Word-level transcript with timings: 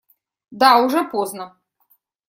Да, 0.49 0.77
уже 0.83 1.03
поздно. 1.03 1.59